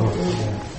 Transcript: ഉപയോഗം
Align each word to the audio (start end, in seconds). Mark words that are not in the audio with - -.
ഉപയോഗം 0.00 0.73